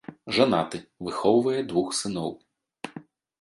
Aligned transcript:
Жанаты, 0.35 0.79
выхоўвае 1.07 1.61
двух 1.73 1.93
сыноў. 1.99 2.33